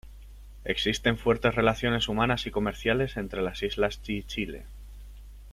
Existen 0.65 1.19
fuertes 1.19 1.53
relaciones 1.53 2.07
humanas 2.07 2.47
y 2.47 2.49
comerciales 2.49 3.17
entre 3.17 3.43
las 3.43 3.61
islas 3.61 4.01
y 4.07 4.23
Chile. 4.23 4.65